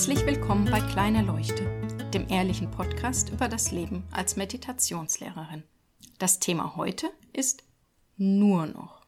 [0.00, 1.66] Herzlich willkommen bei Kleine Leuchte,
[2.14, 5.62] dem ehrlichen Podcast über das Leben als Meditationslehrerin.
[6.18, 7.64] Das Thema heute ist
[8.16, 9.02] nur noch.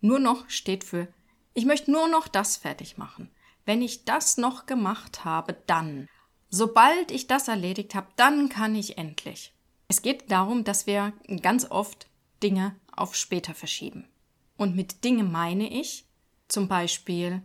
[0.00, 1.06] Nur noch steht für
[1.54, 3.30] ich möchte nur noch das fertig machen.
[3.64, 6.08] Wenn ich das noch gemacht habe, dann.
[6.50, 9.54] Sobald ich das erledigt habe, dann kann ich endlich.
[9.86, 12.08] Es geht darum, dass wir ganz oft
[12.42, 14.08] Dinge auf später verschieben.
[14.56, 16.06] Und mit Dinge meine ich
[16.48, 17.40] zum Beispiel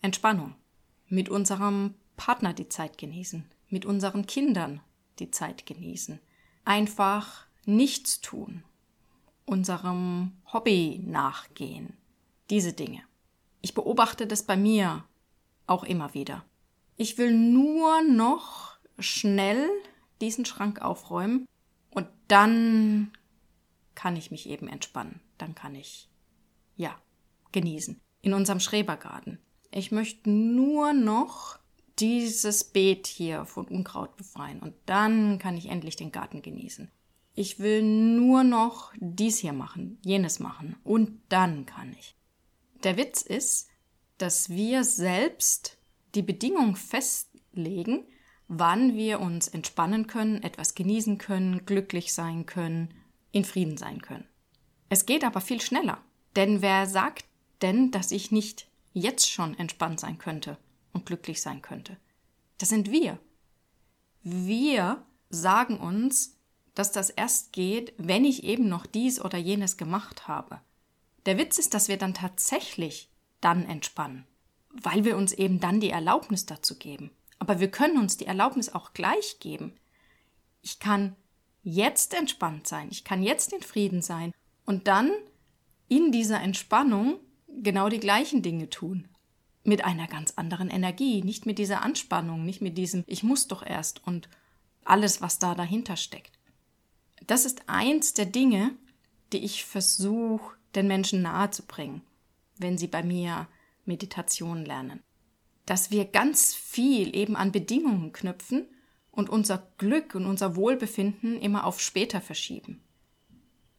[0.00, 0.54] Entspannung,
[1.08, 4.82] mit unserem Partner die Zeit genießen, mit unseren Kindern
[5.20, 6.20] die Zeit genießen,
[6.66, 8.62] einfach nichts tun,
[9.46, 11.96] unserem Hobby nachgehen,
[12.50, 13.00] diese Dinge.
[13.62, 15.02] Ich beobachte das bei mir
[15.66, 16.44] auch immer wieder.
[16.98, 19.66] Ich will nur noch schnell
[20.20, 21.46] diesen Schrank aufräumen
[21.90, 23.12] und dann
[23.94, 25.20] kann ich mich eben entspannen.
[25.38, 26.10] Dann kann ich,
[26.76, 27.00] ja,
[27.52, 27.98] genießen.
[28.20, 29.38] In unserem Schrebergarten.
[29.70, 31.59] Ich möchte nur noch
[32.00, 36.90] dieses Beet hier von Unkraut befreien und dann kann ich endlich den Garten genießen.
[37.34, 42.16] Ich will nur noch dies hier machen, jenes machen und dann kann ich.
[42.82, 43.68] Der Witz ist,
[44.18, 45.78] dass wir selbst
[46.14, 48.04] die Bedingung festlegen,
[48.48, 52.92] wann wir uns entspannen können, etwas genießen können, glücklich sein können,
[53.32, 54.26] in Frieden sein können.
[54.88, 55.98] Es geht aber viel schneller.
[56.36, 57.24] Denn wer sagt
[57.62, 60.58] denn, dass ich nicht jetzt schon entspannt sein könnte
[60.92, 61.96] und glücklich sein könnte?
[62.58, 63.18] Das sind wir.
[64.22, 66.36] Wir sagen uns,
[66.74, 70.60] dass das erst geht, wenn ich eben noch dies oder jenes gemacht habe.
[71.26, 73.10] Der Witz ist, dass wir dann tatsächlich
[73.40, 74.26] dann entspannen,
[74.70, 77.10] weil wir uns eben dann die Erlaubnis dazu geben.
[77.38, 79.74] Aber wir können uns die Erlaubnis auch gleich geben.
[80.62, 81.16] Ich kann
[81.62, 84.32] jetzt entspannt sein, ich kann jetzt in Frieden sein
[84.64, 85.10] und dann
[85.88, 89.08] in dieser Entspannung genau die gleichen Dinge tun.
[89.62, 93.64] Mit einer ganz anderen Energie, nicht mit dieser Anspannung, nicht mit diesem Ich muss doch
[93.64, 94.28] erst und
[94.84, 96.38] alles, was da dahinter steckt.
[97.26, 98.74] Das ist eins der Dinge,
[99.32, 102.02] die ich versuche, den Menschen nahezubringen,
[102.58, 103.48] wenn sie bei mir
[103.84, 105.02] Meditation lernen.
[105.66, 108.66] Dass wir ganz viel eben an Bedingungen knüpfen
[109.10, 112.82] und unser Glück und unser Wohlbefinden immer auf später verschieben.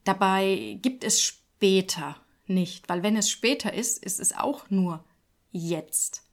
[0.04, 2.16] Dabei gibt es später
[2.46, 5.04] nicht, weil wenn es später ist, ist es auch nur
[5.52, 6.24] jetzt.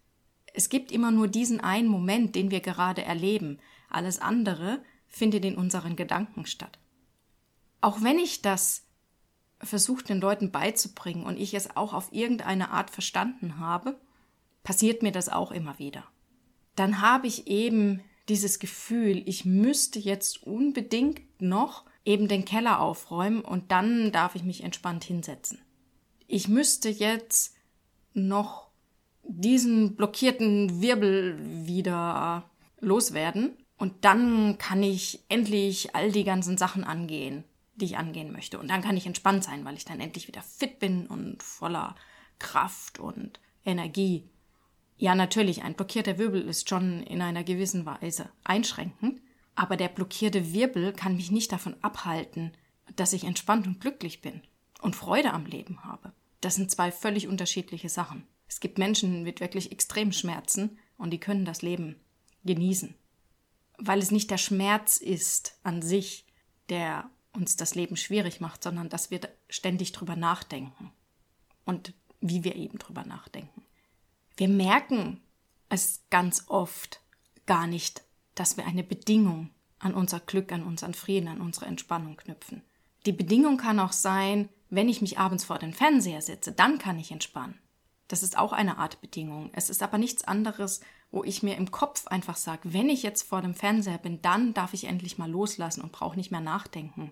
[0.54, 3.60] Es gibt immer nur diesen einen Moment, den wir gerade erleben.
[3.90, 6.80] Alles andere findet in unseren Gedanken statt.
[7.82, 8.86] Auch wenn ich das
[9.62, 14.00] versuche den Leuten beizubringen und ich es auch auf irgendeine Art verstanden habe,
[14.64, 16.06] passiert mir das auch immer wieder.
[16.76, 23.42] Dann habe ich eben dieses Gefühl, ich müsste jetzt unbedingt noch eben den Keller aufräumen
[23.42, 25.60] und dann darf ich mich entspannt hinsetzen.
[26.28, 27.56] Ich müsste jetzt
[28.14, 28.69] noch
[29.30, 37.44] diesen blockierten Wirbel wieder loswerden und dann kann ich endlich all die ganzen Sachen angehen,
[37.76, 38.60] die ich angehen möchte.
[38.60, 41.96] Und dann kann ich entspannt sein, weil ich dann endlich wieder fit bin und voller
[42.40, 44.28] Kraft und Energie.
[44.98, 49.22] Ja, natürlich, ein blockierter Wirbel ist schon in einer gewissen Weise einschränkend,
[49.56, 52.52] aber der blockierte Wirbel kann mich nicht davon abhalten,
[52.96, 54.42] dass ich entspannt und glücklich bin
[54.82, 56.14] und Freude am Leben habe.
[56.42, 58.26] Das sind zwei völlig unterschiedliche Sachen.
[58.50, 61.96] Es gibt Menschen mit wirklich extremen Schmerzen und die können das Leben
[62.44, 62.96] genießen.
[63.78, 66.26] Weil es nicht der Schmerz ist an sich,
[66.68, 70.92] der uns das Leben schwierig macht, sondern dass wir ständig drüber nachdenken.
[71.64, 73.64] Und wie wir eben drüber nachdenken.
[74.36, 75.22] Wir merken
[75.70, 77.02] es ganz oft
[77.46, 78.04] gar nicht,
[78.36, 82.64] dass wir eine Bedingung an unser Glück, an unseren Frieden, an unsere Entspannung knüpfen.
[83.06, 87.00] Die Bedingung kann auch sein, wenn ich mich abends vor den Fernseher setze, dann kann
[87.00, 87.58] ich entspannen.
[88.10, 89.52] Das ist auch eine Art Bedingung.
[89.54, 90.82] Es ist aber nichts anderes,
[91.12, 94.54] wo ich mir im Kopf einfach sage, wenn ich jetzt vor dem Fernseher bin, dann
[94.54, 97.12] darf ich endlich mal loslassen und brauche nicht mehr nachdenken.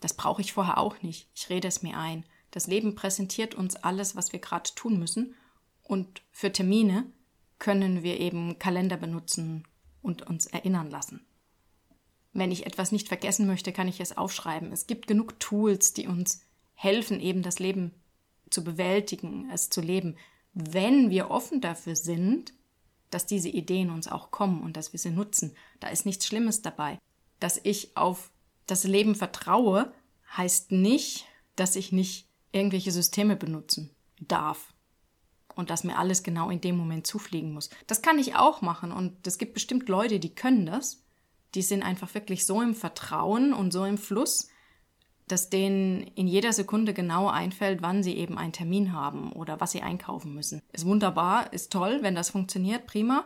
[0.00, 1.28] Das brauche ich vorher auch nicht.
[1.34, 2.26] Ich rede es mir ein.
[2.50, 5.34] Das Leben präsentiert uns alles, was wir gerade tun müssen
[5.84, 7.06] und für Termine
[7.58, 9.64] können wir eben Kalender benutzen
[10.02, 11.24] und uns erinnern lassen.
[12.32, 14.72] Wenn ich etwas nicht vergessen möchte, kann ich es aufschreiben.
[14.72, 16.44] Es gibt genug Tools, die uns
[16.74, 17.92] helfen, eben das Leben
[18.50, 20.16] zu bewältigen, es zu leben,
[20.54, 22.52] wenn wir offen dafür sind,
[23.10, 25.54] dass diese Ideen uns auch kommen und dass wir sie nutzen.
[25.80, 26.98] Da ist nichts Schlimmes dabei.
[27.40, 28.30] Dass ich auf
[28.66, 29.92] das Leben vertraue,
[30.36, 31.26] heißt nicht,
[31.56, 33.90] dass ich nicht irgendwelche Systeme benutzen
[34.20, 34.72] darf
[35.54, 37.70] und dass mir alles genau in dem Moment zufliegen muss.
[37.86, 41.02] Das kann ich auch machen und es gibt bestimmt Leute, die können das.
[41.54, 44.48] Die sind einfach wirklich so im Vertrauen und so im Fluss,
[45.28, 49.72] dass denen in jeder Sekunde genau einfällt, wann sie eben einen Termin haben oder was
[49.72, 50.62] sie einkaufen müssen.
[50.72, 53.24] Ist wunderbar, ist toll, wenn das funktioniert, prima.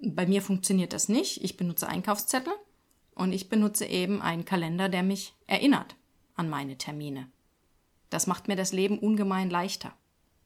[0.00, 1.42] Bei mir funktioniert das nicht.
[1.42, 2.52] Ich benutze Einkaufszettel
[3.14, 5.96] und ich benutze eben einen Kalender, der mich erinnert
[6.34, 7.28] an meine Termine.
[8.10, 9.92] Das macht mir das Leben ungemein leichter.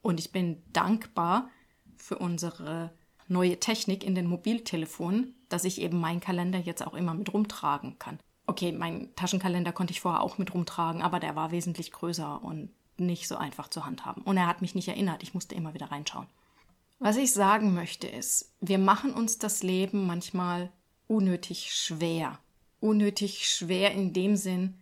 [0.00, 1.48] Und ich bin dankbar
[1.96, 2.92] für unsere
[3.28, 7.98] neue Technik in den Mobiltelefonen, dass ich eben meinen Kalender jetzt auch immer mit rumtragen
[7.98, 8.18] kann.
[8.46, 12.70] Okay, meinen Taschenkalender konnte ich vorher auch mit rumtragen, aber der war wesentlich größer und
[12.96, 14.22] nicht so einfach zu handhaben.
[14.22, 16.26] Und er hat mich nicht erinnert, ich musste immer wieder reinschauen.
[16.98, 20.70] Was ich sagen möchte ist, wir machen uns das Leben manchmal
[21.08, 22.38] unnötig schwer.
[22.80, 24.78] Unnötig schwer in dem Sinn,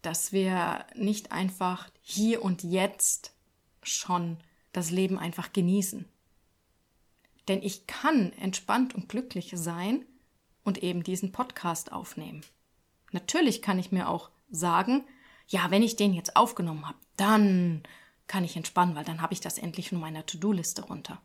[0.00, 3.32] dass wir nicht einfach hier und jetzt
[3.82, 4.38] schon
[4.72, 6.08] das Leben einfach genießen.
[7.48, 10.04] Denn ich kann entspannt und glücklich sein
[10.64, 12.42] und eben diesen Podcast aufnehmen.
[13.12, 15.04] Natürlich kann ich mir auch sagen,
[15.48, 17.82] ja, wenn ich den jetzt aufgenommen habe, dann
[18.26, 21.20] kann ich entspannen, weil dann habe ich das endlich von meiner To-Do-Liste runter.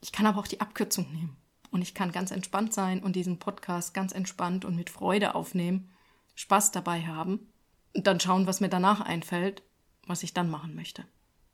[0.00, 1.36] Ich kann aber auch die Abkürzung nehmen
[1.70, 5.90] und ich kann ganz entspannt sein und diesen Podcast ganz entspannt und mit Freude aufnehmen,
[6.34, 7.48] Spaß dabei haben
[7.94, 9.62] und dann schauen, was mir danach einfällt,
[10.06, 11.04] was ich dann machen möchte.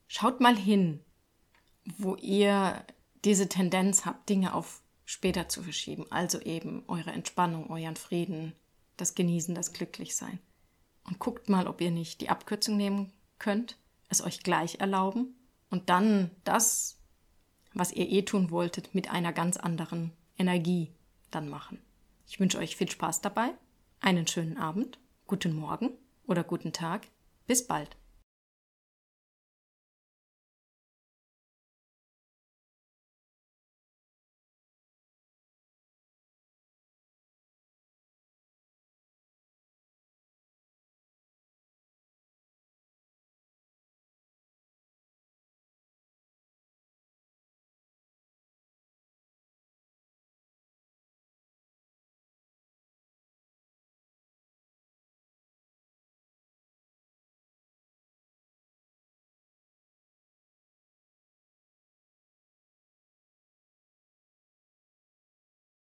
[0.06, 1.00] Schaut mal hin,
[1.98, 2.84] wo ihr
[3.24, 6.06] diese Tendenz habt, Dinge auf später zu verschieben.
[6.10, 8.52] Also eben eure Entspannung, euren Frieden,
[8.96, 10.38] das Genießen, das Glücklichsein.
[11.04, 13.76] Und guckt mal, ob ihr nicht die Abkürzung nehmen könnt,
[14.08, 15.36] es euch gleich erlauben
[15.70, 16.98] und dann das,
[17.74, 20.92] was ihr eh tun wolltet, mit einer ganz anderen Energie
[21.30, 21.80] dann machen.
[22.26, 23.50] Ich wünsche euch viel Spaß dabei,
[24.00, 25.90] einen schönen Abend, guten Morgen
[26.26, 27.06] oder guten Tag.
[27.46, 27.96] Bis bald.